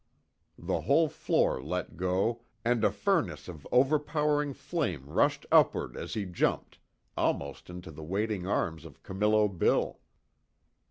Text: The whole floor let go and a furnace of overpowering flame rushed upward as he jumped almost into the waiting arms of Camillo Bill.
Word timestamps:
The 0.57 0.81
whole 0.81 1.09
floor 1.09 1.61
let 1.61 1.95
go 1.95 2.41
and 2.65 2.83
a 2.83 2.89
furnace 2.89 3.47
of 3.47 3.67
overpowering 3.71 4.51
flame 4.55 5.05
rushed 5.05 5.45
upward 5.51 5.95
as 5.95 6.15
he 6.15 6.25
jumped 6.25 6.79
almost 7.15 7.69
into 7.69 7.91
the 7.91 8.01
waiting 8.03 8.47
arms 8.47 8.83
of 8.83 9.03
Camillo 9.03 9.47
Bill. 9.47 9.99